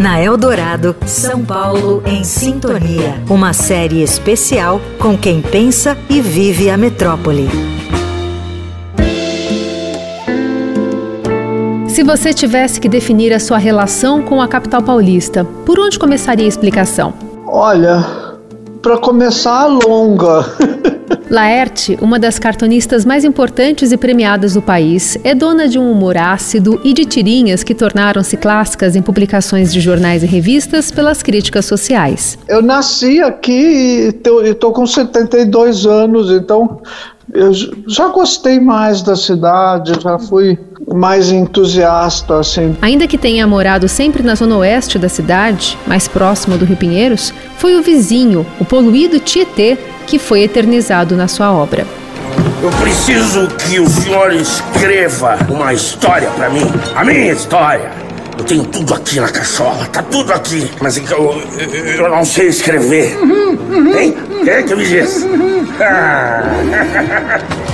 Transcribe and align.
Na 0.00 0.18
Eldorado, 0.18 0.96
São 1.04 1.44
Paulo 1.44 2.02
em 2.06 2.24
Sintonia. 2.24 3.22
Uma 3.28 3.52
série 3.52 4.02
especial 4.02 4.80
com 4.98 5.14
quem 5.14 5.42
pensa 5.42 5.94
e 6.08 6.22
vive 6.22 6.70
a 6.70 6.76
metrópole. 6.78 7.46
Se 11.86 12.02
você 12.02 12.32
tivesse 12.32 12.80
que 12.80 12.88
definir 12.88 13.30
a 13.34 13.38
sua 13.38 13.58
relação 13.58 14.22
com 14.22 14.40
a 14.40 14.48
capital 14.48 14.82
paulista, 14.82 15.44
por 15.66 15.78
onde 15.78 15.98
começaria 15.98 16.46
a 16.46 16.48
explicação? 16.48 17.12
Olha, 17.46 18.02
para 18.80 18.96
começar, 18.96 19.66
longa. 19.66 20.46
Laerte, 21.30 21.96
uma 22.02 22.18
das 22.18 22.40
cartunistas 22.40 23.04
mais 23.04 23.24
importantes 23.24 23.92
e 23.92 23.96
premiadas 23.96 24.54
do 24.54 24.62
país, 24.62 25.16
é 25.22 25.32
dona 25.32 25.68
de 25.68 25.78
um 25.78 25.88
humor 25.88 26.16
ácido 26.16 26.80
e 26.82 26.92
de 26.92 27.04
tirinhas 27.04 27.62
que 27.62 27.72
tornaram-se 27.72 28.36
clássicas 28.36 28.96
em 28.96 29.02
publicações 29.02 29.72
de 29.72 29.80
jornais 29.80 30.24
e 30.24 30.26
revistas 30.26 30.90
pelas 30.90 31.22
críticas 31.22 31.66
sociais. 31.66 32.36
Eu 32.48 32.60
nasci 32.60 33.20
aqui 33.20 34.12
e 34.12 34.48
estou 34.50 34.72
com 34.72 34.84
72 34.84 35.86
anos, 35.86 36.32
então 36.32 36.82
eu 37.32 37.52
já 37.86 38.08
gostei 38.08 38.60
mais 38.60 39.02
da 39.02 39.16
cidade, 39.16 39.92
já 40.00 40.18
fui 40.18 40.58
mais 40.92 41.30
entusiasta, 41.30 42.38
assim. 42.40 42.76
Ainda 42.82 43.06
que 43.06 43.18
tenha 43.18 43.46
morado 43.46 43.88
sempre 43.88 44.22
na 44.22 44.34
zona 44.34 44.56
oeste 44.56 44.98
da 44.98 45.08
cidade, 45.08 45.78
mais 45.86 46.08
próximo 46.08 46.58
do 46.58 46.64
Rio 46.64 46.76
Pinheiros, 46.76 47.32
foi 47.58 47.76
o 47.76 47.82
vizinho, 47.82 48.46
o 48.58 48.64
poluído 48.64 49.20
Tietê, 49.20 49.78
que 50.06 50.18
foi 50.18 50.42
eternizado 50.42 51.16
na 51.16 51.28
sua 51.28 51.52
obra. 51.52 51.86
Eu 52.62 52.70
preciso 52.72 53.48
que 53.48 53.80
o 53.80 53.88
senhor 53.88 54.32
escreva 54.32 55.38
uma 55.48 55.72
história 55.72 56.28
para 56.30 56.50
mim, 56.50 56.66
a 56.94 57.04
minha 57.04 57.32
história. 57.32 57.90
Eu 58.40 58.44
tenho 58.44 58.64
tudo 58.64 58.94
aqui 58.94 59.20
na 59.20 59.28
cachola, 59.28 59.84
tá 59.88 60.02
tudo 60.02 60.32
aqui, 60.32 60.70
mas 60.80 60.96
eu, 60.96 61.42
eu, 61.98 62.08
não 62.08 62.24
sei 62.24 62.48
escrever. 62.48 63.18
Hein? 63.20 64.16
Quem 64.42 64.50
é 64.50 64.62
que 64.62 64.74
me 64.74 64.86
diz? 64.86 65.26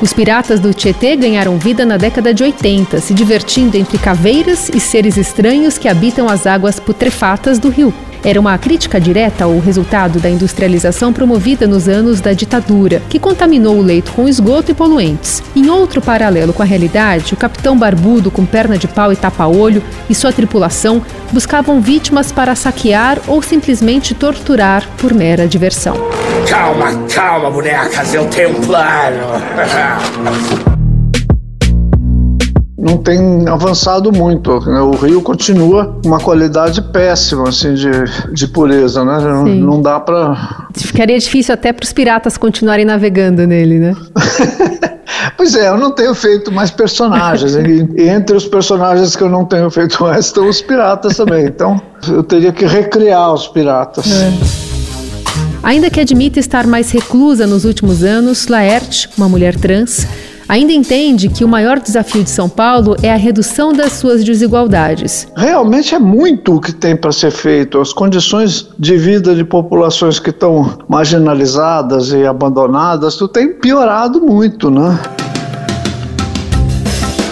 Os 0.00 0.14
piratas 0.14 0.58
do 0.58 0.72
Tietê 0.72 1.14
ganharam 1.14 1.58
vida 1.58 1.84
na 1.84 1.98
década 1.98 2.32
de 2.32 2.42
80, 2.42 3.00
se 3.00 3.12
divertindo 3.12 3.76
entre 3.76 3.98
caveiras 3.98 4.70
e 4.70 4.80
seres 4.80 5.18
estranhos 5.18 5.76
que 5.76 5.88
habitam 5.88 6.26
as 6.26 6.46
águas 6.46 6.80
putrefatas 6.80 7.58
do 7.58 7.68
rio. 7.68 7.92
Era 8.24 8.40
uma 8.40 8.56
crítica 8.56 8.98
direta 8.98 9.44
ao 9.44 9.58
resultado 9.58 10.18
da 10.18 10.30
industrialização 10.30 11.12
promovida 11.12 11.66
nos 11.66 11.86
anos 11.86 12.20
da 12.20 12.32
ditadura, 12.32 13.02
que 13.10 13.18
contaminou 13.18 13.76
o 13.76 13.82
leito 13.82 14.12
com 14.12 14.26
esgoto 14.26 14.70
e 14.70 14.74
poluentes. 14.74 15.42
Em 15.54 15.68
outro 15.68 16.00
paralelo 16.00 16.54
com 16.54 16.62
a 16.62 16.66
realidade, 16.66 17.34
o 17.34 17.36
capitão 17.36 17.76
barbudo 17.76 18.30
com 18.30 18.46
perna 18.46 18.78
de 18.78 18.88
pau 18.88 19.12
e 19.12 19.16
tapa-olho 19.16 19.82
e 20.08 20.14
sua 20.14 20.32
tripulação 20.32 21.02
buscavam 21.30 21.80
vítimas 21.80 22.32
para 22.32 22.54
saquear 22.54 23.18
ou 23.26 23.42
simplesmente 23.42 24.14
torturar 24.14 24.86
por 24.96 25.12
mera 25.12 25.46
diversão. 25.46 25.94
Calma, 26.50 26.86
calma, 27.14 27.48
bonecas, 27.48 28.12
eu 28.12 28.28
tenho 28.28 28.50
um 28.50 28.60
plano. 28.60 29.18
não 32.76 32.96
tem 32.96 33.48
avançado 33.48 34.10
muito. 34.10 34.58
Né? 34.60 34.80
O 34.80 34.90
rio 34.90 35.22
continua 35.22 36.00
uma 36.04 36.18
qualidade 36.18 36.82
péssima 36.82 37.48
assim 37.48 37.74
de, 37.74 37.90
de 38.32 38.48
pureza, 38.48 39.04
né? 39.04 39.18
Não, 39.20 39.44
não, 39.44 39.82
dá 39.82 40.00
para. 40.00 40.66
Ficaria 40.74 41.18
difícil 41.18 41.54
até 41.54 41.72
para 41.72 41.84
os 41.84 41.92
piratas 41.92 42.36
continuarem 42.36 42.84
navegando 42.84 43.46
nele, 43.46 43.78
né? 43.78 43.96
Pois 45.36 45.54
é, 45.54 45.68
eu 45.68 45.76
não 45.76 45.90
tenho 45.90 46.14
feito 46.14 46.52
mais 46.52 46.70
personagens. 46.70 47.54
e 47.56 48.08
entre 48.08 48.36
os 48.36 48.46
personagens 48.46 49.16
que 49.16 49.22
eu 49.22 49.28
não 49.28 49.44
tenho 49.44 49.70
feito 49.70 50.02
mais 50.02 50.26
estão 50.26 50.48
os 50.48 50.60
piratas 50.60 51.16
também. 51.16 51.46
Então 51.46 51.80
eu 52.08 52.22
teria 52.22 52.52
que 52.52 52.64
recriar 52.66 53.32
os 53.32 53.48
piratas. 53.48 54.06
É. 54.06 54.59
Ainda 55.62 55.90
que 55.90 56.00
admita 56.00 56.40
estar 56.40 56.66
mais 56.66 56.90
reclusa 56.90 57.46
nos 57.46 57.64
últimos 57.64 58.02
anos, 58.02 58.48
Laerte, 58.48 59.08
uma 59.16 59.28
mulher 59.28 59.54
trans, 59.56 60.06
ainda 60.48 60.72
entende 60.72 61.28
que 61.28 61.44
o 61.44 61.48
maior 61.48 61.78
desafio 61.78 62.24
de 62.24 62.30
São 62.30 62.48
Paulo 62.48 62.96
é 63.02 63.12
a 63.12 63.16
redução 63.16 63.72
das 63.72 63.92
suas 63.92 64.24
desigualdades. 64.24 65.28
Realmente 65.36 65.94
é 65.94 65.98
muito 65.98 66.56
o 66.56 66.60
que 66.60 66.72
tem 66.72 66.96
para 66.96 67.12
ser 67.12 67.30
feito. 67.30 67.78
As 67.78 67.92
condições 67.92 68.68
de 68.78 68.96
vida 68.96 69.34
de 69.34 69.44
populações 69.44 70.18
que 70.18 70.30
estão 70.30 70.78
marginalizadas 70.88 72.10
e 72.10 72.24
abandonadas, 72.24 73.18
tem 73.32 73.52
piorado 73.52 74.20
muito, 74.20 74.70
né? 74.70 74.98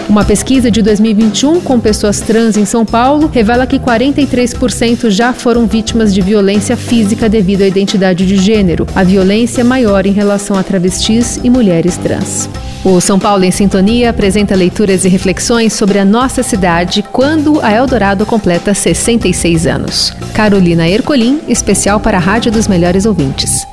Uma 0.09 0.25
pesquisa 0.25 0.71
de 0.71 0.81
2021 0.81 1.61
com 1.61 1.79
pessoas 1.79 2.19
trans 2.19 2.57
em 2.57 2.65
São 2.65 2.83
Paulo 2.83 3.29
revela 3.31 3.67
que 3.67 3.77
43% 3.77 5.07
já 5.11 5.33
foram 5.33 5.67
vítimas 5.67 6.11
de 6.11 6.19
violência 6.19 6.75
física 6.75 7.29
devido 7.29 7.61
à 7.61 7.67
identidade 7.67 8.25
de 8.25 8.35
gênero, 8.35 8.87
a 8.95 9.03
violência 9.03 9.63
maior 9.63 10.07
em 10.07 10.11
relação 10.11 10.57
a 10.57 10.63
travestis 10.63 11.39
e 11.43 11.49
mulheres 11.49 11.95
trans. 11.95 12.49
O 12.83 12.99
São 12.99 13.19
Paulo 13.19 13.43
em 13.43 13.51
Sintonia 13.51 14.09
apresenta 14.09 14.55
leituras 14.55 15.05
e 15.05 15.09
reflexões 15.09 15.73
sobre 15.73 15.99
a 15.99 16.05
nossa 16.05 16.41
cidade 16.41 17.03
quando 17.11 17.59
a 17.61 17.71
Eldorado 17.71 18.25
completa 18.25 18.73
66 18.73 19.67
anos. 19.67 20.11
Carolina 20.33 20.89
Ercolim, 20.89 21.39
especial 21.47 21.99
para 21.99 22.17
a 22.17 22.21
Rádio 22.21 22.51
dos 22.51 22.67
Melhores 22.67 23.05
Ouvintes. 23.05 23.68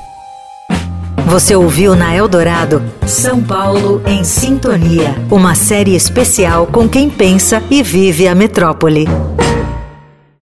Você 1.27 1.53
ouviu 1.53 1.93
na 1.93 2.15
Eldorado 2.15 2.81
São 3.05 3.43
Paulo 3.43 4.01
em 4.07 4.23
Sintonia, 4.23 5.13
uma 5.29 5.55
série 5.55 5.93
especial 5.93 6.65
com 6.65 6.87
quem 6.87 7.09
pensa 7.09 7.61
e 7.69 7.83
vive 7.83 8.29
a 8.29 8.33
metrópole. 8.33 9.05